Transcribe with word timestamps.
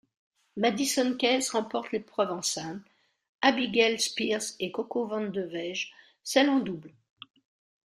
Madison 0.57 1.15
Keys 1.15 1.51
remporte 1.51 1.91
l'épreuve 1.91 2.31
en 2.31 2.41
simple, 2.41 2.89
Abigail 3.43 3.99
Spears 3.99 4.55
et 4.59 4.71
Coco 4.71 5.05
Vandeweghe 5.05 5.91
celle 6.23 6.49
en 6.49 6.57
double. 6.59 6.91